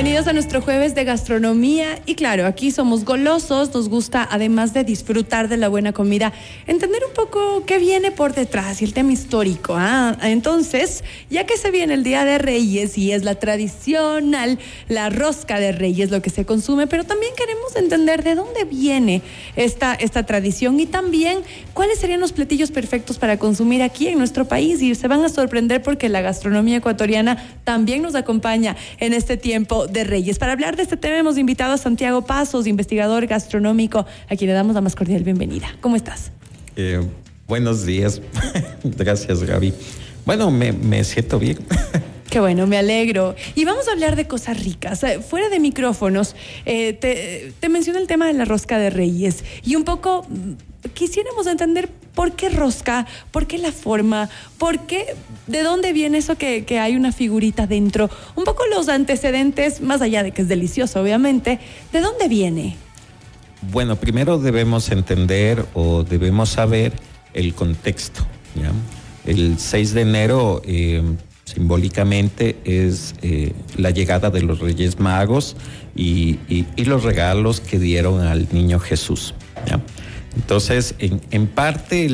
Bienvenidos 0.00 0.28
a 0.28 0.32
nuestro 0.32 0.62
jueves 0.62 0.94
de 0.94 1.04
gastronomía 1.04 2.00
y 2.06 2.14
claro, 2.14 2.46
aquí 2.46 2.70
somos 2.70 3.04
golosos, 3.04 3.74
nos 3.74 3.90
gusta 3.90 4.26
además 4.30 4.72
de 4.72 4.82
disfrutar 4.82 5.50
de 5.50 5.58
la 5.58 5.68
buena 5.68 5.92
comida, 5.92 6.32
entender 6.66 7.02
un 7.06 7.12
poco 7.12 7.64
qué 7.66 7.76
viene 7.76 8.10
por 8.10 8.32
detrás 8.32 8.80
y 8.80 8.86
el 8.86 8.94
tema 8.94 9.12
histórico. 9.12 9.74
¿ah? 9.76 10.16
Entonces, 10.22 11.04
ya 11.28 11.44
que 11.44 11.58
se 11.58 11.70
viene 11.70 11.92
el 11.92 12.02
Día 12.02 12.24
de 12.24 12.38
Reyes 12.38 12.96
y 12.96 13.12
es 13.12 13.24
la 13.24 13.34
tradicional, 13.34 14.58
la 14.88 15.10
rosca 15.10 15.60
de 15.60 15.72
Reyes 15.72 16.10
lo 16.10 16.22
que 16.22 16.30
se 16.30 16.46
consume, 16.46 16.86
pero 16.86 17.04
también 17.04 17.34
queremos 17.36 17.76
entender 17.76 18.24
de 18.24 18.36
dónde 18.36 18.64
viene 18.64 19.20
esta, 19.54 19.92
esta 19.92 20.22
tradición 20.22 20.80
y 20.80 20.86
también 20.86 21.40
cuáles 21.74 21.98
serían 21.98 22.20
los 22.20 22.32
platillos 22.32 22.70
perfectos 22.70 23.18
para 23.18 23.38
consumir 23.38 23.82
aquí 23.82 24.08
en 24.08 24.16
nuestro 24.16 24.48
país 24.48 24.80
y 24.80 24.94
se 24.94 25.08
van 25.08 25.22
a 25.26 25.28
sorprender 25.28 25.82
porque 25.82 26.08
la 26.08 26.22
gastronomía 26.22 26.78
ecuatoriana 26.78 27.36
también 27.64 28.00
nos 28.00 28.14
acompaña 28.14 28.76
en 28.98 29.12
este 29.12 29.36
tiempo 29.36 29.88
de 29.92 30.04
Reyes. 30.04 30.38
Para 30.38 30.52
hablar 30.52 30.76
de 30.76 30.82
este 30.82 30.96
tema 30.96 31.18
hemos 31.18 31.38
invitado 31.38 31.72
a 31.72 31.78
Santiago 31.78 32.22
Pasos, 32.22 32.66
investigador 32.66 33.26
gastronómico, 33.26 34.06
a 34.28 34.36
quien 34.36 34.48
le 34.48 34.54
damos 34.54 34.74
la 34.74 34.80
más 34.80 34.94
cordial 34.94 35.22
bienvenida. 35.22 35.68
¿Cómo 35.80 35.96
estás? 35.96 36.32
Eh, 36.76 37.00
buenos 37.46 37.84
días. 37.84 38.20
Gracias, 38.84 39.42
Gaby. 39.42 39.74
Bueno, 40.24 40.50
me, 40.50 41.04
siento 41.04 41.38
bien. 41.38 41.58
Qué 42.30 42.38
bueno, 42.38 42.66
me 42.66 42.78
alegro. 42.78 43.34
Y 43.56 43.64
vamos 43.64 43.88
a 43.88 43.92
hablar 43.92 44.14
de 44.14 44.28
cosas 44.28 44.62
ricas. 44.62 45.02
Eh, 45.02 45.20
fuera 45.20 45.48
de 45.48 45.58
micrófonos, 45.58 46.36
eh, 46.64 46.92
te, 46.92 47.52
te 47.58 47.68
mencioné 47.68 47.98
el 47.98 48.06
tema 48.06 48.26
de 48.26 48.34
la 48.34 48.44
rosca 48.44 48.78
de 48.78 48.90
reyes 48.90 49.44
y 49.64 49.74
un 49.74 49.84
poco 49.84 50.26
quisiéramos 50.94 51.46
entender 51.46 51.90
por 52.20 52.32
qué 52.32 52.50
rosca, 52.50 53.06
por 53.30 53.46
qué 53.46 53.56
la 53.56 53.72
forma, 53.72 54.28
por 54.58 54.80
qué, 54.80 55.16
de 55.46 55.62
dónde 55.62 55.94
viene 55.94 56.18
eso 56.18 56.36
que, 56.36 56.66
hay 56.78 56.94
una 56.94 57.12
figurita 57.12 57.66
dentro, 57.66 58.10
un 58.36 58.44
poco 58.44 58.64
los 58.66 58.90
antecedentes, 58.90 59.80
más 59.80 60.02
allá 60.02 60.22
de 60.22 60.30
que 60.30 60.42
es 60.42 60.48
delicioso, 60.48 61.00
obviamente, 61.00 61.60
¿de 61.94 62.00
dónde 62.02 62.28
viene? 62.28 62.76
Bueno, 63.72 63.96
primero 63.96 64.38
debemos 64.38 64.90
entender 64.90 65.64
o 65.72 66.02
debemos 66.02 66.50
saber 66.50 66.92
el 67.32 67.54
contexto. 67.54 68.26
El 69.24 69.58
6 69.58 69.94
de 69.94 70.02
enero 70.02 70.60
eh, 70.66 71.02
simbólicamente 71.46 72.58
es 72.66 73.14
eh, 73.22 73.54
la 73.78 73.92
llegada 73.92 74.28
de 74.28 74.42
los 74.42 74.58
Reyes 74.58 75.00
Magos 75.00 75.56
y, 75.96 76.38
los 76.76 77.02
regalos 77.02 77.62
que 77.62 77.78
dieron 77.78 78.20
al 78.20 78.46
niño 78.52 78.78
Jesús. 78.78 79.34
Entonces, 80.36 80.94
en, 80.98 81.46
parte 81.48 82.08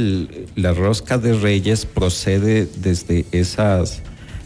la 0.54 0.72
rosca 0.72 1.18
de 1.18 1.34
reyes 1.34 1.86
procede 1.86 2.66
desde 2.78 3.26
esas 3.32 4.02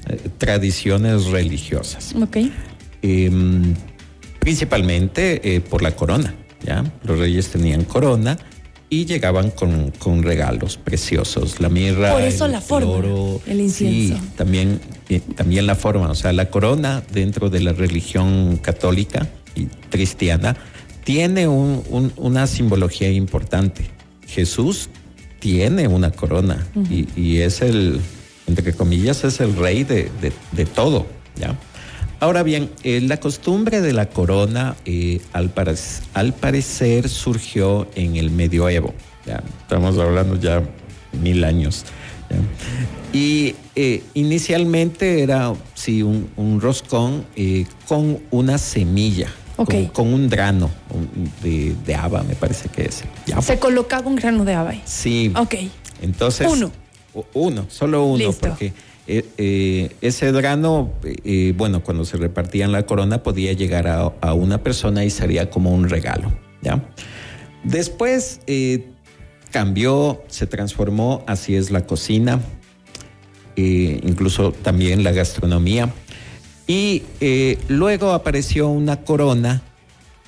eh, 0.09 0.29
tradiciones 0.39 1.27
religiosas. 1.27 2.15
Ok. 2.21 2.39
Em, 3.03 3.75
principalmente 4.41 5.55
eh, 5.55 5.61
por 5.61 5.83
la 5.83 5.95
corona, 5.95 6.35
¿ya? 6.65 6.85
Los 7.05 7.19
reyes 7.19 7.49
tenían 7.49 7.85
corona 7.85 8.39
y 8.91 9.07
llegaban 9.07 9.53
con, 9.53 10.23
regalos 10.23 10.77
preciosos, 10.77 11.61
la 11.61 11.69
mirra, 11.69 12.13
Por 12.13 12.23
eso 12.23 12.49
la 12.49 12.61
forma, 12.61 12.91
oro, 12.91 13.41
el 13.47 13.61
incienso. 13.61 14.17
Sí, 14.17 14.31
también, 14.37 14.81
eh, 15.09 15.21
también 15.37 15.67
la 15.69 15.77
forma, 15.77 16.11
o 16.11 16.15
sea, 16.17 16.33
la 16.33 16.51
corona 16.51 17.05
dentro 17.13 17.51
de 17.51 17.61
la 17.61 17.73
religión 17.73 18.57
católica 18.57 19.29
y 19.55 19.67
cristiana 19.91 20.57
tiene 21.05 21.49
una 21.49 22.47
simbología 22.47 23.11
importante. 23.11 23.85
Jesús 24.27 24.89
tiene 25.41 25.89
una 25.89 26.11
corona 26.13 26.67
y, 26.89 27.39
es 27.39 27.63
el, 27.63 28.01
entre 28.47 28.73
comillas, 28.75 29.25
es 29.25 29.41
el 29.41 29.57
rey 29.57 29.85
de, 29.85 30.11
todo. 30.75 31.07
¿ya? 31.37 31.59
Ahora 32.21 32.43
bien, 32.43 32.71
eh, 32.85 33.01
la 33.01 33.19
costumbre 33.19 33.81
de 33.81 33.93
la 33.93 34.11
corona 34.11 34.77
eh, 34.85 35.21
al, 35.33 35.51
al, 36.15 36.35
parecer 36.35 37.09
surgió 37.09 37.89
en 37.95 38.17
el 38.17 38.31
medioevo. 38.31 38.95
¿ya? 39.27 39.43
Estamos 39.63 39.99
hablando 39.99 40.37
ya 40.39 40.63
mil 41.21 41.43
años. 41.45 41.85
Y 43.13 43.57
eh, 43.75 44.05
inicialmente 44.15 45.23
era 45.23 45.53
sí, 45.75 46.03
un, 46.03 46.61
roscón 46.61 47.27
con 47.89 48.21
una 48.31 48.57
semilla 48.59 49.33
con, 49.65 50.13
un 50.13 50.29
grano 50.29 50.71
de, 51.43 51.75
de, 51.85 51.95
haba, 51.95 52.23
me 52.23 52.35
parece 52.35 52.69
que 52.69 52.83
es. 52.83 53.05
Se 53.43 53.59
colocaba 53.59 54.09
un 54.09 54.17
grano 54.17 54.45
de 54.45 54.55
haba. 54.55 54.75
Sí. 54.85 55.33
Ok. 55.37 55.55
Entonces. 56.03 56.49
Uno. 56.51 56.71
Uno, 57.35 57.67
solo 57.69 58.05
uno, 58.05 58.33
porque 58.33 58.73
eh, 59.07 59.29
eh, 59.39 59.97
ese 60.01 60.31
grano, 60.31 60.93
eh, 61.03 61.53
bueno, 61.57 61.83
cuando 61.83 62.05
se 62.05 62.17
repartía 62.17 62.65
en 62.65 62.73
la 62.73 62.87
corona 62.87 63.25
podía 63.25 63.53
llegar 63.53 63.89
a, 63.89 64.33
una 64.33 64.63
persona 64.63 65.05
y 65.05 65.11
sería 65.11 65.51
como 65.51 65.75
un 65.75 65.89
regalo, 65.89 66.33
¿ya? 66.63 66.81
Después 67.65 68.41
cambió, 69.51 70.23
se 70.29 70.47
transformó, 70.47 71.25
así 71.27 71.57
es 71.57 71.73
la 71.73 71.85
cocina, 71.87 72.41
incluso 73.57 74.53
también 74.53 75.03
la 75.03 75.11
gastronomía. 75.11 75.93
Y 76.71 77.03
eh, 77.21 77.59
luego 77.67 78.13
apareció 78.13 78.69
una 78.69 79.03
corona, 79.03 79.61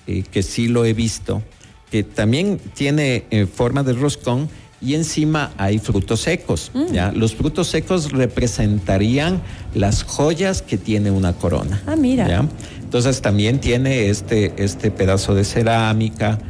eh, 0.09 0.25
que 0.29 0.43
sí 0.43 0.67
lo 0.67 0.85
he 0.85 0.93
visto, 0.93 1.41
que 1.89 2.03
también 2.03 2.59
tiene 2.75 3.27
eh, 3.31 3.47
forma 3.47 3.85
de 3.85 3.93
roscón 3.93 4.49
y 4.81 4.95
encima 4.95 5.53
hay 5.57 5.79
frutos 5.79 6.23
secos. 6.23 6.73
Mm. 6.75 6.93
¿ya? 6.93 7.13
Los 7.13 7.37
frutos 7.37 7.69
secos 7.69 8.11
representarían 8.11 9.41
las 9.73 10.03
joyas 10.03 10.63
que 10.63 10.79
tiene 10.79 11.13
una 11.13 11.33
corona. 11.33 11.81
Ah, 11.87 11.95
mira. 11.95 12.27
¿ya? 12.27 12.45
Entonces 12.81 13.23
también 13.23 13.61
tiene 13.61 14.09
este, 14.09 14.53
este 14.57 14.91
pedazo 14.91 15.37
de 15.37 15.45
cerámica. 15.45 16.41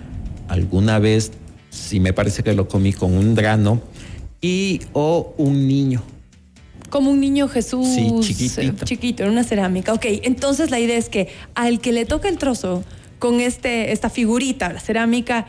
Alguna 0.49 1.01
vez, 1.01 1.33
sí 1.69 2.01
me 2.01 2.15
parece 2.15 2.43
que 2.43 2.55
lo 2.55 2.67
comí 2.67 2.95
con 2.95 3.13
un 3.13 3.35
grano 3.35 3.83
y 4.41 4.81
o 4.95 5.35
un 5.37 5.69
niño 5.69 6.03
como 6.93 7.11
un 7.11 7.21
niño 7.21 7.49
Jesús 7.49 7.89
eh, 7.97 8.13
chiquito 8.85 9.23
en 9.23 9.31
una 9.31 9.45
cerámica. 9.45 9.95
Ok, 9.95 10.05
entonces 10.25 10.71
la 10.71 10.79
idea 10.79 10.99
es 10.99 11.09
que 11.09 11.29
al 11.55 11.81
que 11.81 11.91
le 11.91 12.05
toca 12.05 12.29
el 12.29 12.37
trozo 12.37 12.85
con 13.19 13.41
este, 13.41 13.93
esta 13.93 14.11
figurita, 14.11 14.71
la 14.71 14.79
cerámica, 14.79 15.47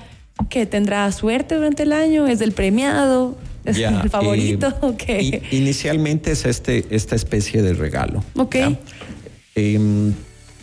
que 0.50 0.66
tendrá 0.66 1.12
suerte 1.12 1.56
durante 1.56 1.84
el 1.84 1.92
año, 1.92 2.28
es 2.28 2.40
el 2.40 2.54
premiado, 2.54 3.38
es 3.66 3.78
el 3.78 4.10
favorito. 4.10 4.74
okay. 4.82 5.44
Inicialmente 5.52 6.32
es 6.32 6.46
este, 6.46 6.86
esta 6.92 7.18
especie 7.18 7.62
de 7.62 7.74
regalo. 7.74 8.24
Ok. 8.38 8.56
Em, 9.56 10.14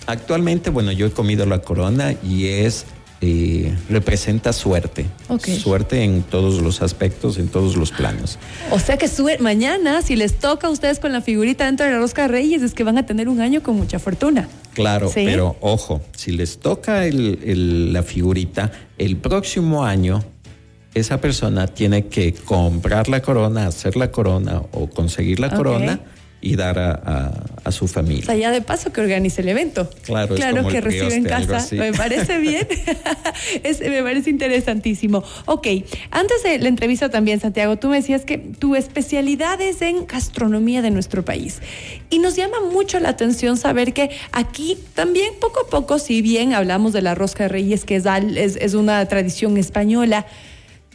actualmente, 0.06 0.70
bueno, 0.70 0.92
yo 0.92 1.04
he 1.04 1.10
comido 1.10 1.44
la 1.44 1.60
corona 1.60 2.14
y 2.24 2.46
es 2.46 2.86
eh, 3.22 3.76
representa 3.90 4.52
suerte. 4.52 5.06
Suerte 5.62 6.04
en 6.04 6.22
todos 6.22 6.62
los 6.62 6.80
aspectos, 6.80 7.36
en 7.36 7.48
todos 7.48 7.76
los 7.76 7.90
planos. 7.90 8.38
O 8.70 8.78
sea 8.78 8.96
que 8.96 9.08
mañana, 9.40 10.00
si 10.00 10.16
les 10.16 10.38
toca 10.38 10.68
a 10.68 10.70
ustedes 10.70 11.00
con 11.00 11.12
la 11.12 11.20
figurita 11.20 11.66
dentro 11.66 11.84
de 11.84 11.92
la 11.92 11.98
Rosca 11.98 12.22
de 12.22 12.28
Reyes, 12.28 12.62
es 12.62 12.72
que 12.72 12.82
van 12.82 12.96
a 12.96 13.04
tener 13.04 13.28
un 13.28 13.40
año 13.40 13.62
con 13.62 13.76
mucha 13.76 13.98
fortuna. 13.98 14.48
Claro, 14.72 15.10
pero 15.14 15.56
ojo, 15.60 16.00
si 16.16 16.32
les 16.32 16.60
toca 16.60 17.02
la 17.12 18.02
figurita, 18.02 18.72
el 18.96 19.16
próximo 19.16 19.84
año 19.84 20.24
esa 20.94 21.20
persona 21.20 21.66
tiene 21.66 22.06
que 22.06 22.32
comprar 22.32 23.08
la 23.08 23.20
corona, 23.20 23.66
hacer 23.66 23.96
la 23.96 24.10
corona 24.10 24.62
o 24.72 24.88
conseguir 24.88 25.40
la 25.40 25.50
corona 25.50 26.00
y 26.40 26.56
dar 26.56 26.78
a, 26.78 27.70
su 27.70 27.86
familia. 27.86 28.22
O 28.22 28.26
sea, 28.26 28.34
ya 28.34 28.50
de 28.50 28.62
paso 28.62 28.92
que 28.92 29.00
organice 29.00 29.42
el 29.42 29.48
evento. 29.48 29.88
Claro, 30.02 30.34
claro 30.34 30.66
que 30.66 30.80
recibe 30.80 31.14
en 31.14 31.24
casa. 31.24 31.64
Me 31.76 31.92
parece 31.92 32.38
bien. 32.38 32.66
me 33.80 34.02
parece 34.02 34.30
interesantísimo. 34.30 35.22
Ok, 35.46 35.68
antes 36.10 36.42
de 36.42 36.58
la 36.58 36.68
entrevista 36.68 37.10
también, 37.10 37.38
Santiago, 37.38 37.76
tú 37.76 37.88
me 37.88 37.96
decías 37.96 38.24
que 38.24 38.38
tu 38.38 38.74
especialidad 38.74 39.60
es 39.60 39.82
en 39.82 40.06
gastronomía 40.06 40.82
de 40.82 40.90
nuestro 40.90 41.24
país. 41.24 41.60
Y 42.08 42.18
nos 42.18 42.34
llama 42.34 42.58
mucho 42.72 42.98
la 42.98 43.10
atención 43.10 43.56
saber 43.56 43.92
que 43.92 44.10
aquí 44.32 44.76
también 44.94 45.34
poco 45.40 45.60
a 45.60 45.70
poco, 45.70 46.00
si 46.00 46.22
bien 46.22 46.54
hablamos 46.54 46.92
de 46.92 47.02
la 47.02 47.14
rosca 47.14 47.44
de 47.44 47.50
reyes, 47.50 47.84
que 47.84 47.96
es, 47.96 48.06
es 48.06 48.74
una 48.74 49.06
tradición 49.06 49.58
española, 49.58 50.26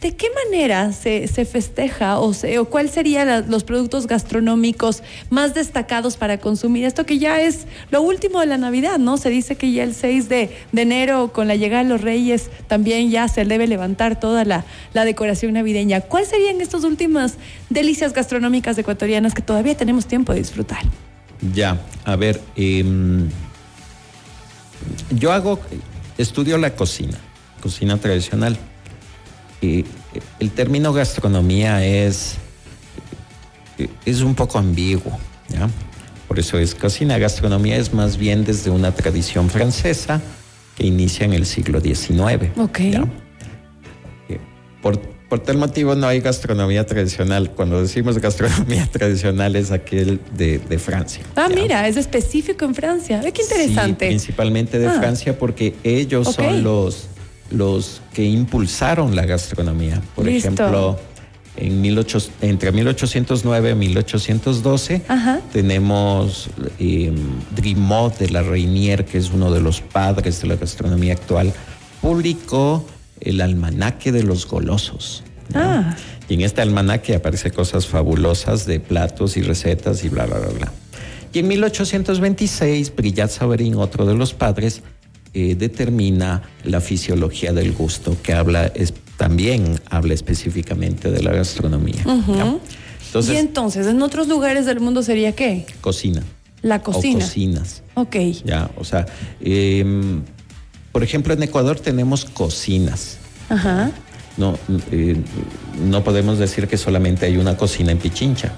¿De 0.01 0.13
qué 0.13 0.27
manera 0.43 0.91
se, 0.91 1.25
festeja 1.45 2.19
o, 2.19 2.31
o 2.31 2.65
cuáles 2.65 2.91
serían 2.91 3.49
los 3.49 3.63
productos 3.63 4.07
gastronómicos 4.07 5.03
más 5.29 5.53
destacados 5.53 6.17
para 6.17 6.37
consumir? 6.37 6.83
Esto 6.83 7.05
que 7.05 7.17
ya 7.17 7.39
es 7.39 7.65
lo 7.91 8.01
último 8.01 8.41
de 8.41 8.45
la 8.45 8.57
Navidad, 8.57 8.99
¿no? 8.99 9.15
Se 9.15 9.29
dice 9.29 9.55
que 9.55 9.71
ya 9.71 9.83
el 9.83 9.95
6 9.95 10.27
de, 10.27 10.51
enero, 10.75 11.31
con 11.31 11.47
la 11.47 11.55
llegada 11.55 11.83
de 11.83 11.89
los 11.89 12.01
Reyes, 12.01 12.49
también 12.67 13.09
ya 13.09 13.29
se 13.29 13.45
debe 13.45 13.67
levantar 13.67 14.19
toda 14.19 14.43
la, 14.43 14.65
decoración 14.93 15.53
navideña. 15.53 16.01
¿Cuáles 16.01 16.27
serían 16.29 16.59
estas 16.59 16.83
últimas 16.83 17.35
delicias 17.69 18.11
gastronómicas 18.11 18.77
ecuatorianas 18.77 19.33
que 19.33 19.41
todavía 19.41 19.77
tenemos 19.77 20.07
tiempo 20.07 20.33
de 20.33 20.39
disfrutar? 20.39 20.83
Ya, 21.53 21.81
a 22.03 22.15
ver, 22.17 22.41
em, 22.57 23.29
yo 25.09 25.31
hago, 25.31 25.59
estudio 26.17 26.57
la 26.57 26.75
cocina, 26.75 27.17
cocina 27.61 27.97
tradicional 27.97 28.57
el 29.61 30.51
término 30.51 30.93
gastronomía 30.93 31.85
es, 31.85 32.35
es 34.05 34.21
un 34.21 34.35
poco 34.35 34.59
ambiguo, 34.59 35.17
¿ya? 35.49 35.69
por 36.27 36.39
eso 36.39 36.57
es 36.57 36.75
cocina. 36.75 37.17
Gastronomía 37.17 37.77
es 37.77 37.93
más 37.93 38.17
bien 38.17 38.43
desde 38.43 38.69
una 38.69 38.91
tradición 38.91 39.49
francesa 39.49 40.21
que 40.75 40.85
inicia 40.85 41.25
en 41.25 41.33
el 41.33 41.45
siglo 41.45 41.79
XIX. 41.79 42.51
Ok. 42.57 42.79
Eh, 42.79 42.99
por, 44.81 44.99
por, 45.29 45.39
tal 45.39 45.57
motivo 45.57 45.95
no 45.95 46.07
hay 46.07 46.19
gastronomía 46.19 46.85
tradicional. 46.85 47.51
Cuando 47.51 47.81
decimos 47.81 48.19
gastronomía 48.19 48.85
tradicional 48.91 49.55
es 49.55 49.71
aquel 49.71 50.19
de, 50.35 50.59
Francia. 50.77 51.23
Ah, 51.35 51.47
mira, 51.47 51.87
es 51.87 51.95
específico 51.95 52.65
en 52.65 52.75
Francia. 52.75 53.21
qué 53.33 53.41
interesante. 53.41 54.05
Sí, 54.05 54.09
principalmente 54.09 54.77
de 54.77 54.87
ah. 54.87 54.97
Francia 54.99 55.37
porque 55.37 55.75
ellos 55.83 56.33
son 56.33 56.63
los, 56.63 57.07
los 57.51 58.01
que 58.13 58.23
impulsaron 58.23 59.15
la 59.15 59.25
gastronomía. 59.25 60.01
Por 60.15 60.27
ejemplo 60.27 60.97
en 61.57 61.85
entre 62.41 62.71
1809 62.71 63.71
y 63.71 63.75
1812 63.75 65.01
tenemos 65.53 66.49
eh, 66.79 67.13
Drimot 67.55 68.17
de 68.17 68.29
la 68.29 68.41
Reinier, 68.43 69.05
que 69.05 69.17
es 69.17 69.31
uno 69.31 69.51
de 69.51 69.61
los 69.61 69.79
padres 69.81 70.41
de 70.41 70.47
la 70.49 70.55
gastronomía 70.57 71.13
actual, 71.13 71.53
publicó 72.01 72.85
el 73.21 73.39
almanaque 73.39 74.11
de 74.11 74.23
los 74.23 74.45
golosos. 74.47 75.23
Ah. 75.53 75.95
Y 76.27 76.33
en 76.33 76.41
este 76.41 76.61
almanaque 76.61 77.15
aparecen 77.15 77.53
cosas 77.53 77.87
fabulosas 77.87 78.65
de 78.65 78.79
platos 78.79 79.37
y 79.37 79.41
recetas 79.41 80.03
y 80.03 80.09
bla, 80.09 80.25
bla, 80.25 80.39
bla, 80.39 80.49
bla. 80.49 80.71
Y 81.31 81.39
en 81.39 81.47
1826, 81.47 82.95
Brillat 82.95 83.29
Savarin, 83.29 83.75
otro 83.75 84.05
de 84.05 84.15
los 84.15 84.33
padres, 84.33 84.81
eh, 85.37 85.55
determina 85.55 86.43
la 86.63 86.79
fisiología 86.79 87.51
del 87.51 87.73
gusto, 87.73 88.15
que 88.23 88.31
habla 88.31 88.71
también 89.17 89.81
habla 89.89 90.13
específicamente 90.13 91.11
de 91.11 91.21
la 91.21 91.33
gastronomía. 91.33 92.05
y 92.05 93.35
entonces, 93.35 93.85
en 93.87 94.01
otros 94.01 94.29
lugares 94.29 94.65
del 94.65 94.79
mundo 94.79 95.03
sería 95.03 95.33
qué? 95.33 95.65
Cocina. 95.81 96.23
La 96.61 96.81
cocina. 96.81 97.17
O 97.17 97.27
cocinas. 97.27 97.83
Ok. 97.95 98.15
Ya, 98.45 98.71
o 98.77 98.85
sea, 98.85 99.07
em, 99.41 100.23
por 100.93 101.03
ejemplo, 101.03 101.33
en 101.33 101.43
Ecuador 101.43 101.81
tenemos 101.81 102.23
cocinas. 102.23 103.17
Ajá. 103.49 103.91
No, 104.37 104.57
eh, 104.91 105.15
no 105.83 106.03
podemos 106.03 106.37
decir 106.37 106.67
que 106.67 106.77
solamente 106.77 107.25
hay 107.25 107.37
una 107.37 107.55
cocina 107.55 107.91
en 107.91 107.99
Pichincha. 107.99 108.53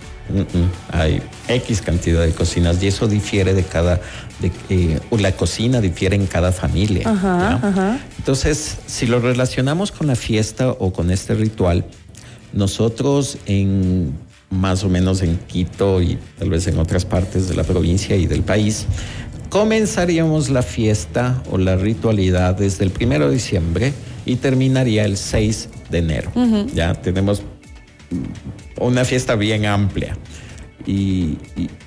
Hay 0.91 1.21
X 1.47 1.81
cantidad 1.81 2.21
de 2.25 2.31
cocinas 2.31 2.81
y 2.81 2.88
eso 2.88 3.07
difiere 3.07 3.53
de 3.53 3.63
cada, 3.63 4.01
de, 4.39 4.51
eh, 4.69 5.00
la 5.18 5.31
cocina 5.33 5.79
difiere 5.79 6.15
en 6.15 6.25
cada 6.25 6.51
familia. 6.51 7.07
Entonces, 8.18 8.77
si 8.88 9.06
lo 9.06 9.19
relacionamos 9.19 9.91
con 9.91 10.07
la 10.07 10.15
fiesta 10.15 10.71
o 10.71 10.91
con 10.91 11.12
este 11.12 11.33
ritual, 11.35 11.85
nosotros 12.53 13.38
en 13.45 14.15
más 14.50 14.83
o 14.83 14.89
menos 14.89 15.21
en 15.21 15.38
Quito 15.38 16.01
y 16.01 16.18
tal 16.39 16.50
vez 16.50 16.68
en 16.68 16.80
otras 16.80 17.06
partes 17.06 17.47
de 17.50 17.56
la 17.56 17.63
provincia 17.63 18.15
y 18.15 18.27
del 18.27 18.44
país, 18.44 18.85
comenzaríamos 19.50 20.50
la 20.50 20.62
fiesta 20.62 21.41
o 21.51 21.57
la 21.57 21.75
ritualidad 21.75 22.56
desde 22.56 22.83
el 22.83 22.91
primero 22.91 23.27
de 23.27 23.35
diciembre 23.35 23.94
y 24.27 24.35
terminaría 24.35 25.06
el 25.06 25.18
6 25.18 25.69
de 25.89 25.97
enero. 25.97 26.31
Ya 26.74 26.94
tenemos 26.94 27.41
una 28.79 29.06
fiesta 29.06 29.35
bien 29.35 29.65
amplia. 29.65 30.18
Y, 30.85 31.38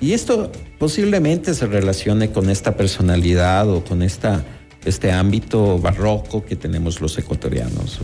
esto 0.01 0.51
posiblemente 0.77 1.53
se 1.53 1.65
relacione 1.67 2.31
con 2.31 2.49
esta 2.49 2.75
personalidad 2.75 3.69
o 3.69 3.83
con 3.83 4.01
esta, 4.01 4.43
este 4.83 5.11
ámbito 5.11 5.79
barroco 5.79 6.43
que 6.43 6.55
tenemos 6.55 6.99
los 6.99 7.17
ecuatorianos. 7.17 8.01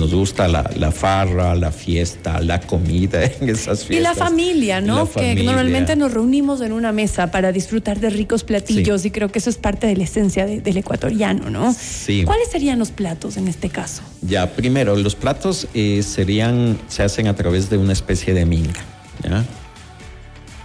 Nos, 0.00 0.14
gusta 0.14 0.48
la, 0.48 0.92
farra, 0.92 1.54
la 1.54 1.70
fiesta, 1.70 2.40
la 2.40 2.60
comida 2.60 3.22
en 3.40 3.48
esas 3.48 3.84
fiestas. 3.84 3.96
Y 3.96 4.00
la 4.00 4.14
familia, 4.14 4.80
¿no? 4.80 5.10
que 5.10 5.34
normalmente 5.34 5.94
nos 5.94 6.12
reunimos 6.12 6.60
en 6.62 6.72
una 6.72 6.90
mesa 6.92 7.30
para 7.30 7.52
disfrutar 7.52 8.00
de 8.00 8.10
ricos 8.10 8.42
platillos 8.44 9.04
y 9.04 9.10
creo 9.10 9.30
que 9.30 9.38
eso 9.38 9.50
es 9.50 9.58
parte 9.58 9.86
de 9.86 9.96
la 9.96 10.04
esencia 10.04 10.46
del 10.46 10.76
ecuatoriano, 10.76 11.50
¿no? 11.50 11.74
Sí. 11.74 12.24
¿Cuáles 12.24 12.48
serían 12.48 12.78
los 12.78 12.90
platos 12.90 13.36
en 13.36 13.46
este 13.46 13.68
caso? 13.68 14.02
Ya, 14.22 14.50
primero, 14.50 14.96
los 14.96 15.14
platos 15.14 15.68
eh, 15.74 16.02
serían, 16.02 16.78
se 16.88 17.02
hacen 17.02 17.26
a 17.28 17.36
través 17.36 17.70
de 17.70 17.76
una 17.76 17.92
especie 17.92 18.34
de 18.34 18.46
minga, 18.46 18.80
¿ya? 19.22 19.44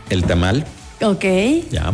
El 0.10 0.24
tamal. 0.24 0.66
Ok. 1.02 1.26
Ya. 1.72 1.94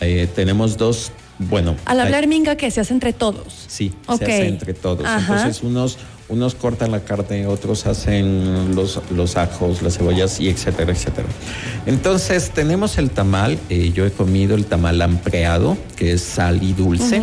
Eh, 0.00 0.28
tenemos 0.34 0.76
dos 0.76 1.12
bueno. 1.38 1.76
Al 1.84 2.00
hablar 2.00 2.26
minga, 2.26 2.56
que 2.56 2.70
se 2.70 2.80
hace 2.80 2.94
entre 2.94 3.12
todos. 3.12 3.66
Sí, 3.68 3.92
se 4.06 4.24
hace 4.24 4.48
entre 4.48 4.74
todos. 4.74 5.06
Entonces, 5.06 5.62
unos, 5.62 5.98
unos 6.28 6.54
cortan 6.54 6.90
la 6.90 7.00
carne, 7.00 7.46
otros 7.46 7.86
hacen 7.86 8.74
los, 8.74 9.00
los 9.10 9.36
ajos, 9.36 9.82
las 9.82 9.96
cebollas 9.96 10.40
y 10.40 10.48
etcétera, 10.48 10.92
etcétera. 10.92 11.28
Entonces, 11.86 12.50
tenemos 12.50 12.98
el 12.98 13.10
tamal. 13.10 13.58
Eh, 13.68 13.92
yo 13.94 14.04
he 14.06 14.10
comido 14.10 14.54
el 14.56 14.66
tamal 14.66 15.00
ampreado, 15.02 15.76
que 15.96 16.12
es 16.12 16.22
sal 16.22 16.62
y 16.62 16.72
dulce. 16.72 17.22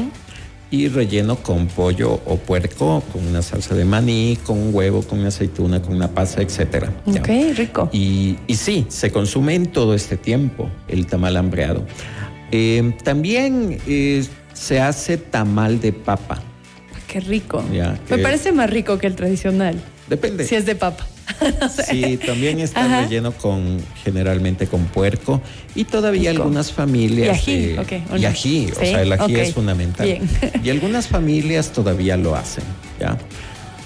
Y 0.72 0.88
relleno 0.88 1.36
con 1.36 1.68
pollo 1.68 2.20
o 2.26 2.38
puerco, 2.38 3.04
con 3.14 3.28
una 3.28 3.44
salsa 3.44 3.76
de 3.76 3.86
maní, 3.86 4.40
con 4.44 4.58
un 4.58 4.74
huevo, 4.74 5.04
con 5.04 5.20
una 5.20 5.28
aceituna, 5.28 5.80
con 5.80 5.96
una 5.96 6.10
pasa, 6.10 6.42
etcétera. 6.42 6.92
Ok, 7.06 7.30
rico. 7.56 7.90
Y, 7.94 8.38
y 8.48 8.56
sí, 8.56 8.88
se 8.90 9.12
consume 9.12 9.54
en 9.54 9.72
todo 9.72 9.94
este 9.94 10.18
tiempo 10.18 10.72
el 10.88 11.06
tamal 11.06 11.38
hambreado. 11.38 11.86
Eh, 12.52 12.96
también 13.04 13.78
eh, 13.86 14.26
se 14.54 14.80
hace 14.80 15.18
tamal 15.18 15.80
de 15.80 15.94
papa. 15.94 16.42
Qué 17.13 17.19
rico. 17.19 17.63
Me 18.10 18.18
parece 18.18 18.51
más 18.51 18.68
rico 18.68 18.98
que 18.98 19.06
el 19.06 19.13
tradicional. 19.13 19.80
Depende. 20.10 20.48
Si 20.48 20.56
es 20.56 20.65
de 20.65 20.74
papa. 20.74 21.06
Sí, 21.88 22.18
también 22.18 22.60
está 22.60 23.01
relleno 23.04 23.31
con 23.33 23.80
generalmente 24.04 24.65
con 24.65 24.86
puerco 24.86 25.42
y 25.75 25.86
todavía 25.86 26.31
algunas 26.31 26.71
familias 26.71 27.48
y 27.48 27.75
ají, 27.77 28.06
y 28.18 28.25
ají, 28.25 28.71
o 28.71 28.75
sea, 28.75 29.04
el 29.04 29.13
ají 29.13 29.36
es 29.36 29.54
fundamental. 29.54 30.19
Y 30.63 30.69
algunas 30.71 31.07
familias 31.07 31.71
todavía 31.71 32.18
lo 32.18 32.36
hacen, 32.36 32.63
¿ya? 33.00 33.18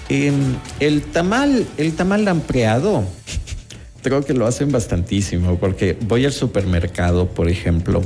Em, 0.08 0.56
el 0.80 1.02
tamal, 1.02 1.66
el 1.76 1.92
tamal 1.94 2.26
ampliado, 2.28 3.04
creo 4.02 4.24
que 4.24 4.32
lo 4.32 4.46
hacen 4.46 4.72
bastantísimo 4.72 5.58
porque 5.58 5.96
voy 6.00 6.24
al 6.24 6.32
supermercado, 6.32 7.28
por 7.28 7.48
ejemplo, 7.48 8.00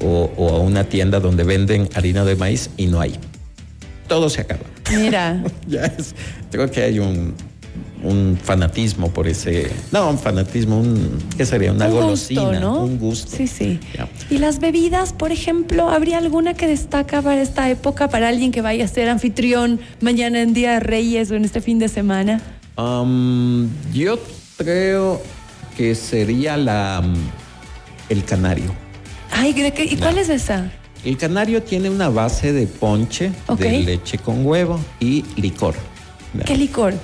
o, 0.00 0.30
a 0.38 0.60
una 0.60 0.84
tienda 0.84 1.20
donde 1.20 1.44
venden 1.44 1.88
harina 1.94 2.24
de 2.24 2.36
maíz 2.36 2.70
y 2.76 2.86
no 2.86 3.00
hay. 3.00 3.18
Todo 4.08 4.28
se 4.30 4.40
acaba. 4.40 4.62
Mira. 4.90 5.42
ya 5.66 5.84
es, 5.84 6.14
creo 6.50 6.70
que 6.70 6.82
hay 6.82 6.98
un, 6.98 7.34
un 8.02 8.38
fanatismo 8.42 9.10
por 9.10 9.28
ese. 9.28 9.70
No, 9.92 10.10
un 10.10 10.18
fanatismo, 10.18 10.80
un. 10.80 11.18
¿Qué 11.36 11.44
sería? 11.44 11.72
Una 11.72 11.88
golosina. 11.88 12.58
¿no? 12.58 12.82
Un 12.82 12.98
gusto. 12.98 13.36
Sí, 13.36 13.46
sí. 13.46 13.80
¿Y 14.30 14.38
las 14.38 14.60
bebidas, 14.60 15.12
por 15.12 15.32
ejemplo, 15.32 15.90
habría 15.90 16.18
alguna 16.18 16.54
que 16.54 16.66
destaca 16.66 17.22
para 17.22 17.40
esta 17.42 17.68
época, 17.70 18.08
para 18.08 18.28
alguien 18.28 18.50
que 18.50 18.62
vaya 18.62 18.84
a 18.84 18.88
ser 18.88 19.08
anfitrión 19.08 19.80
mañana 20.00 20.40
en 20.40 20.54
Día 20.54 20.72
de 20.72 20.80
Reyes 20.80 21.30
o 21.30 21.34
en 21.34 21.44
este 21.44 21.60
fin 21.60 21.78
de 21.78 21.88
semana? 21.88 22.40
Um, 22.76 23.68
yo 23.92 24.18
creo 24.56 25.20
que 25.76 25.94
sería 25.94 26.56
la, 26.56 27.02
el 28.08 28.24
canario. 28.24 28.74
Ay, 29.30 29.54
¿y 29.90 29.96
cuál 29.96 30.18
es 30.18 30.28
esa? 30.28 30.70
El 31.04 31.16
canario 31.16 31.62
tiene 31.62 31.90
una 31.90 32.08
base 32.08 32.52
de 32.52 32.66
ponche 32.66 33.32
de 33.56 33.82
leche 33.82 34.18
con 34.18 34.44
huevo 34.44 34.80
y 35.00 35.24
licor. 35.36 35.74
¿Qué 36.44 36.56
licor? 36.56 36.94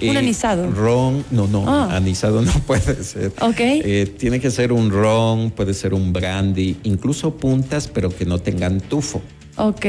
¿Un 0.00 0.16
eh, 0.16 0.18
anisado? 0.18 0.70
Ron, 0.70 1.24
no, 1.30 1.46
no, 1.46 1.64
ah. 1.66 1.96
anisado 1.96 2.42
no 2.42 2.52
puede 2.66 3.02
ser. 3.02 3.32
Ok. 3.40 3.60
Eh, 3.60 4.14
tiene 4.18 4.40
que 4.40 4.50
ser 4.50 4.72
un 4.72 4.90
ron, 4.90 5.50
puede 5.50 5.74
ser 5.74 5.94
un 5.94 6.12
brandy, 6.12 6.76
incluso 6.82 7.34
puntas, 7.36 7.88
pero 7.88 8.10
que 8.10 8.26
no 8.26 8.38
tengan 8.38 8.80
tufo. 8.80 9.22
Ok, 9.56 9.86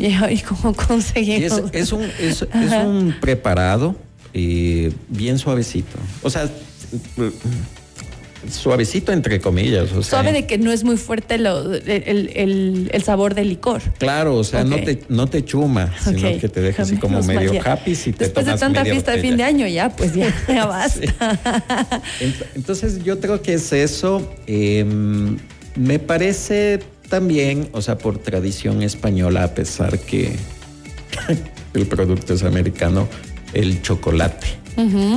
¿y 0.00 0.38
cómo 0.38 0.74
conseguimos? 0.88 1.62
Es, 1.72 1.92
un, 1.92 2.02
es, 2.18 2.42
un 2.42 3.14
preparado 3.20 3.94
eh, 4.34 4.92
bien 5.08 5.38
suavecito. 5.38 5.98
O 6.22 6.30
sea, 6.30 6.50
suavecito 8.50 9.12
entre 9.12 9.40
comillas. 9.40 9.88
Suave 10.02 10.32
de 10.32 10.46
que 10.46 10.58
no 10.58 10.70
es 10.72 10.84
muy 10.84 10.96
fuerte 10.96 11.36
el, 11.36 13.02
sabor 13.04 13.34
del 13.34 13.48
licor. 13.48 13.82
Claro, 13.98 14.36
o 14.36 14.44
sea, 14.44 14.64
no, 14.64 14.76
te, 14.76 15.02
no 15.08 15.26
te 15.26 15.44
chuma, 15.44 15.92
sino 16.02 16.38
que 16.38 16.48
te 16.48 16.60
deja 16.60 16.82
así 16.82 16.96
como 16.96 17.22
medio 17.22 17.60
happy 17.64 17.94
si 17.94 18.12
te 18.12 18.24
Después 18.24 18.46
de 18.46 18.56
tanta 18.56 18.84
fiesta 18.84 19.12
de 19.12 19.20
fin 19.20 19.36
de 19.36 19.44
año 19.44 19.66
ya, 19.66 19.90
pues 19.90 20.14
ya, 20.14 20.34
ya 20.48 20.66
basta. 20.66 22.12
Entonces 22.54 23.02
yo 23.04 23.20
creo 23.20 23.42
que 23.42 23.54
es 23.54 23.72
eso. 23.72 24.30
Em, 24.46 25.38
me 25.76 25.98
parece 25.98 26.80
también, 27.08 27.68
o 27.72 27.82
sea, 27.82 27.98
por 27.98 28.18
tradición 28.18 28.82
española, 28.82 29.44
a 29.44 29.54
pesar 29.54 29.98
que 29.98 30.36
el 31.74 31.86
producto 31.86 32.34
es 32.34 32.42
americano, 32.42 33.08
el 33.54 33.82
chocolate. 33.82 34.46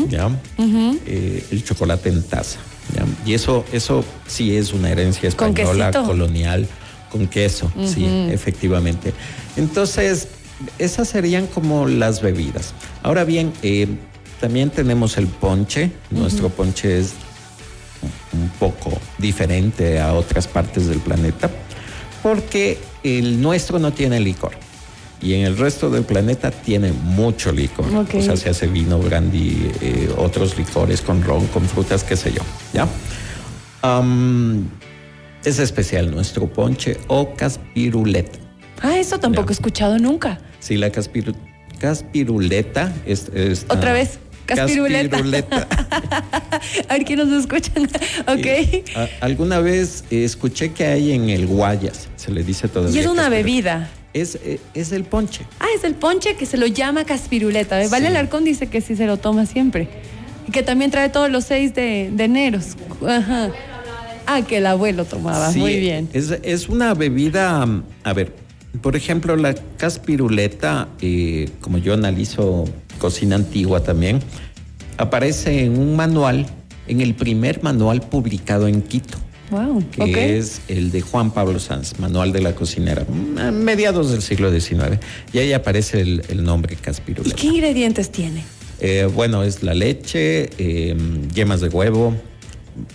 ¿ya? 0.09 0.29
Eh, 0.57 1.43
el 1.51 1.63
chocolate 1.63 2.09
en 2.09 2.23
taza. 2.23 2.59
Y 3.25 3.33
eso, 3.33 3.65
eso 3.71 4.03
sí 4.27 4.55
es 4.55 4.73
una 4.73 4.91
herencia 4.91 5.29
española, 5.29 5.91
colonial, 5.91 6.67
con 7.11 7.27
queso, 7.27 7.71
sí, 7.85 8.05
efectivamente. 8.31 9.13
Entonces, 9.57 10.27
esas 10.77 11.09
serían 11.09 11.47
como 11.47 11.87
las 11.87 12.21
bebidas. 12.21 12.73
Ahora 13.03 13.23
bien, 13.23 13.53
eh, 13.63 13.87
también 14.39 14.69
tenemos 14.69 15.17
el 15.17 15.27
ponche. 15.27 15.91
Nuestro 16.09 16.49
ponche 16.49 16.99
es 16.99 17.13
un 18.33 18.49
poco 18.59 18.91
diferente 19.17 19.99
a 19.99 20.13
otras 20.13 20.47
partes 20.47 20.87
del 20.87 20.99
planeta, 20.99 21.49
porque 22.23 22.79
el 23.03 23.41
nuestro 23.41 23.79
no 23.79 23.91
tiene 23.91 24.19
licor. 24.19 24.53
Y 25.21 25.35
en 25.35 25.45
el 25.45 25.57
resto 25.57 25.89
del 25.89 26.03
planeta 26.03 26.49
tiene 26.49 26.91
mucho 26.91 27.51
licor. 27.51 27.85
O 27.93 28.21
sea, 28.21 28.35
se 28.35 28.49
hace 28.49 28.67
vino, 28.67 28.97
brandy, 28.97 29.71
eh, 29.81 30.09
otros 30.17 30.57
licores 30.57 31.01
con 31.01 31.23
ron, 31.23 31.45
con 31.47 31.63
frutas, 31.63 32.03
qué 32.03 32.15
sé 32.15 32.33
yo. 32.33 32.41
¿Ya? 32.73 32.87
es 35.43 35.57
especial 35.57 36.11
nuestro 36.11 36.47
ponche 36.47 36.97
o 37.07 37.33
caspiruleta. 37.35 38.37
Ah, 38.81 38.97
eso 38.97 39.19
tampoco 39.19 39.49
he 39.49 39.53
escuchado 39.53 39.97
nunca. 39.97 40.39
Sí, 40.59 40.77
la 40.77 40.91
caspiruleta 41.79 42.93
es... 43.05 43.31
Otra 43.69 43.93
vez. 43.93 44.19
Caspiruleta. 44.45 45.17
a 46.89 46.93
ver 46.93 47.05
quién 47.05 47.19
nos 47.19 47.31
escuchan. 47.31 47.89
ok. 48.27 48.47
alguna 49.21 49.59
vez 49.59 50.03
escuché 50.09 50.71
que 50.73 50.85
hay 50.85 51.11
en 51.11 51.29
el 51.29 51.47
Guayas, 51.47 52.07
se 52.21 52.31
le 52.31 52.43
dice 52.43 52.67
todavía. 52.67 52.95
Y 52.95 52.99
es 52.99 53.07
una 53.07 53.29
bebida. 53.29 53.89
Es, 54.13 54.35
eh, 54.35 54.59
es, 54.73 54.91
el 54.91 55.05
ponche. 55.05 55.45
Ah, 55.59 55.65
es 55.75 55.83
el 55.83 55.95
ponche 55.95 56.35
que 56.35 56.45
se 56.45 56.57
lo 56.57 56.67
llama 56.67 57.03
caspiruleta. 57.03 57.79
Vale 57.89 58.07
Alarcón 58.07 58.43
dice 58.43 58.67
que 58.67 58.79
sí 58.81 58.95
se 58.95 59.07
lo 59.07 59.17
toma 59.17 59.45
siempre. 59.45 59.87
Y 60.47 60.51
que 60.51 60.61
también 60.61 60.91
trae 60.91 61.09
todos 61.09 61.31
los 61.31 61.45
6 61.45 61.73
de, 61.73 62.11
de 62.13 62.23
eneros. 62.23 62.75
Ajá. 63.07 63.49
Ah, 64.27 64.43
que 64.43 64.57
el 64.57 64.67
abuelo 64.67 65.05
tomaba. 65.05 65.51
Muy 65.53 65.79
bien. 65.79 66.09
Es, 66.13 66.29
es 66.43 66.69
una 66.69 66.93
bebida, 66.93 67.65
a 68.03 68.13
ver, 68.13 68.33
por 68.81 68.95
ejemplo, 68.95 69.35
la 69.35 69.55
caspiruleta, 69.77 70.89
eh, 71.01 71.49
como 71.59 71.79
yo 71.79 71.93
analizo 71.93 72.65
cocina 72.99 73.35
antigua 73.35 73.81
también, 73.81 74.19
aparece 74.97 75.65
en 75.65 75.79
un 75.79 75.95
manual, 75.95 76.45
en 76.87 77.01
el 77.01 77.15
primer 77.15 77.63
manual 77.63 78.01
publicado 78.01 78.67
en 78.67 78.83
Quito. 78.83 79.17
Wow, 79.51 79.83
que 79.91 80.37
es 80.37 80.61
el 80.69 80.91
de 80.91 81.01
Juan 81.01 81.31
Pablo 81.31 81.59
Sanz, 81.59 81.99
Manual 81.99 82.31
de 82.31 82.41
la 82.41 82.55
Cocinera, 82.55 83.05
a 83.37 83.51
mediados 83.51 84.09
del 84.11 84.21
siglo 84.21 84.49
XIX. 84.49 84.97
Y 85.33 85.39
ahí 85.39 85.51
aparece 85.51 85.99
el, 85.99 86.43
nombre 86.43 86.77
caspiruleta. 86.77 87.35
¿Y 87.35 87.39
qué 87.39 87.47
ingredientes 87.47 88.09
tiene? 88.11 88.45
Eh, 88.79 89.09
bueno, 89.13 89.43
es 89.43 89.61
la 89.61 89.73
leche, 89.73 90.49
eh, 90.57 90.95
yemas 91.33 91.59
de 91.59 91.67
huevo, 91.67 92.15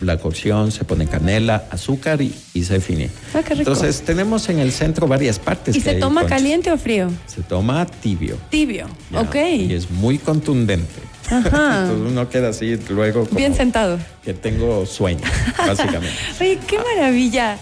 la 0.00 0.18
cocción, 0.18 0.72
se 0.72 0.84
pone 0.84 1.06
canela, 1.06 1.64
azúcar 1.70 2.20
y, 2.22 2.32
se 2.62 2.74
define. 2.74 3.10
Ah, 3.34 3.42
qué 3.42 3.54
rico. 3.54 3.70
Entonces 3.70 4.02
tenemos 4.02 4.48
en 4.48 4.58
el 4.58 4.72
centro 4.72 5.06
varias 5.06 5.38
partes. 5.38 5.76
¿Y 5.76 5.80
se 5.80 5.94
toma 5.94 6.26
caliente 6.26 6.70
o 6.70 6.78
frío? 6.78 7.10
Se 7.26 7.42
toma 7.42 7.86
tibio. 7.86 8.36
Tibio, 8.50 8.86
ok. 9.14 9.36
Y 9.58 9.74
es 9.74 9.90
muy 9.90 10.18
contundente. 10.18 11.00
Ajá. 11.30 11.82
Entonces 11.82 12.12
uno 12.12 12.28
queda 12.28 12.48
así 12.48 12.78
luego. 12.88 13.26
Bien 13.32 13.54
sentado. 13.54 13.98
Que 14.24 14.34
tengo 14.34 14.86
sueño, 14.86 15.24
básicamente. 15.58 16.16
Oye, 16.40 16.58
qué 16.66 16.78
maravilla 16.78 17.58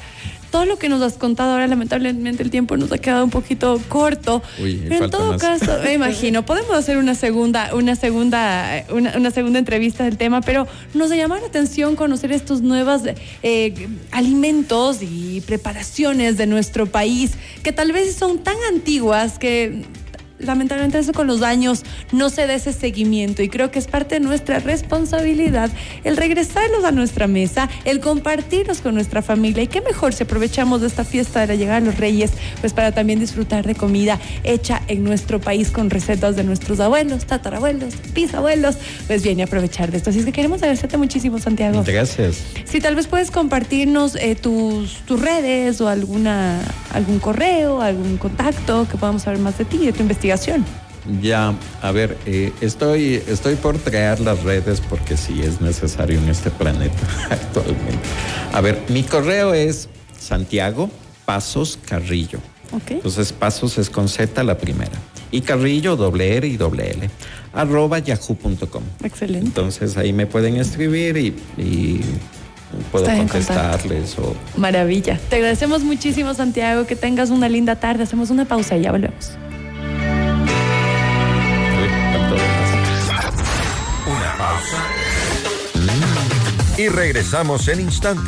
todo 0.54 0.66
lo 0.66 0.78
que 0.78 0.88
nos 0.88 1.02
has 1.02 1.14
contado 1.14 1.50
ahora, 1.50 1.66
lamentablemente 1.66 2.44
el 2.44 2.50
tiempo 2.52 2.76
nos 2.76 2.92
ha 2.92 2.98
quedado 2.98 3.24
un 3.24 3.30
poquito 3.30 3.80
corto. 3.88 4.40
pero 4.56 5.04
en 5.06 5.10
todo 5.10 5.36
caso, 5.36 5.80
me 5.82 5.92
imagino, 5.94 6.46
podemos 6.46 6.76
hacer 6.76 6.96
una 6.96 7.16
segunda, 7.16 7.74
una 7.74 7.96
segunda, 7.96 8.84
una, 8.88 9.32
segunda 9.32 9.58
entrevista 9.58 10.04
del 10.04 10.16
tema, 10.16 10.42
pero 10.42 10.68
nos 10.94 11.10
llamado 11.10 11.40
la 11.40 11.48
atención 11.48 11.96
conocer 11.96 12.30
estos 12.30 12.62
nuevos 12.62 13.02
eh, 13.42 13.88
alimentos 14.12 14.98
y 15.02 15.40
preparaciones 15.40 16.36
de 16.36 16.46
nuestro 16.46 16.86
país 16.86 17.32
que 17.64 17.72
tal 17.72 17.90
vez 17.90 18.14
son 18.14 18.38
tan 18.38 18.54
antiguas 18.72 19.40
que 19.40 19.82
lamentablemente 20.38 20.98
eso 20.98 21.12
con 21.12 21.26
los 21.26 21.42
años 21.42 21.84
no 22.12 22.28
se 22.30 22.46
da 22.46 22.54
ese 22.54 22.72
seguimiento 22.72 23.42
y 23.42 23.48
creo 23.48 23.70
que 23.70 23.78
es 23.78 23.86
parte 23.86 24.16
de 24.16 24.20
nuestra 24.20 24.58
responsabilidad 24.58 25.70
el 26.02 26.16
regresarlos 26.16 26.84
a 26.84 26.90
nuestra 26.90 27.26
mesa, 27.26 27.68
el 27.84 28.00
compartirlos 28.00 28.80
con 28.80 28.94
nuestra 28.94 29.22
familia 29.22 29.62
y 29.62 29.66
qué 29.68 29.80
mejor 29.80 30.12
si 30.12 30.24
aprovechamos 30.24 30.80
de 30.80 30.88
esta 30.88 31.04
fiesta 31.04 31.40
de 31.40 31.46
la 31.48 31.54
llegada 31.54 31.80
de 31.80 31.86
los 31.86 31.98
reyes 31.98 32.32
pues 32.60 32.72
para 32.72 32.92
también 32.92 33.20
disfrutar 33.20 33.66
de 33.66 33.74
comida 33.74 34.18
hecha 34.42 34.82
en 34.88 35.04
nuestro 35.04 35.40
país 35.40 35.70
con 35.70 35.90
recetas 35.90 36.36
de 36.36 36.44
nuestros 36.44 36.80
abuelos, 36.80 37.26
tatarabuelos, 37.26 37.94
bisabuelos, 38.12 38.76
pues 39.06 39.22
bien 39.22 39.38
y 39.38 39.42
aprovechar 39.42 39.90
de 39.90 39.98
esto. 39.98 40.10
Así 40.10 40.18
es 40.20 40.24
que 40.24 40.32
queremos 40.32 40.62
agradecerte 40.62 40.96
muchísimo 40.96 41.38
Santiago. 41.38 41.82
Gracias. 41.86 42.42
Si 42.64 42.80
tal 42.80 42.96
vez 42.96 43.06
puedes 43.06 43.30
compartirnos 43.30 44.16
eh, 44.16 44.34
tus, 44.34 44.98
tus 45.06 45.20
redes 45.20 45.80
o 45.80 45.88
alguna, 45.88 46.60
algún 46.92 47.18
correo, 47.18 47.80
algún 47.80 48.16
contacto 48.16 48.86
que 48.90 48.96
podamos 48.96 49.22
saber 49.22 49.38
más 49.38 49.58
de 49.58 49.64
ti 49.64 49.78
y 49.82 49.86
de 49.86 49.92
tu 49.92 50.02
investigación 50.02 50.23
ya, 51.20 51.54
a 51.82 51.92
ver, 51.92 52.16
eh, 52.24 52.52
estoy, 52.62 53.22
estoy 53.28 53.56
por 53.56 53.78
crear 53.78 54.20
las 54.20 54.42
redes 54.42 54.80
porque 54.80 55.16
sí 55.16 55.42
es 55.42 55.60
necesario 55.60 56.18
en 56.18 56.28
este 56.28 56.50
planeta 56.50 56.96
actualmente. 57.30 57.98
A 58.52 58.60
ver, 58.60 58.80
mi 58.88 59.02
correo 59.02 59.52
es 59.52 59.88
Santiago 60.18 60.90
Pasos 61.24 61.78
Carrillo. 61.86 62.40
Entonces, 62.88 63.32
Pasos 63.32 63.78
es 63.78 63.88
con 63.88 64.08
Z 64.08 64.42
la 64.42 64.58
primera. 64.58 64.90
Y 65.30 65.42
Carrillo, 65.42 65.94
doble 65.94 66.36
R 66.36 66.48
y 66.48 66.56
doble 66.56 66.90
L. 66.90 67.10
Arroba 67.52 68.00
yahoo.com. 68.00 68.82
Excelente. 69.04 69.46
Entonces 69.46 69.96
ahí 69.96 70.12
me 70.12 70.26
pueden 70.26 70.56
escribir 70.56 71.16
y, 71.16 72.00
puedo 72.90 73.04
contestarles. 73.04 74.18
O... 74.18 74.34
Maravilla. 74.56 75.20
Te 75.28 75.36
agradecemos 75.36 75.84
muchísimo, 75.84 76.34
Santiago. 76.34 76.86
Que 76.86 76.96
tengas 76.96 77.30
una 77.30 77.48
linda 77.48 77.76
tarde. 77.76 78.02
Hacemos 78.02 78.30
una 78.30 78.44
pausa 78.44 78.76
y 78.76 78.82
ya 78.82 78.90
volvemos. 78.90 79.32
Y 86.76 86.88
regresamos 86.88 87.68
en 87.68 87.80
instante. 87.80 88.22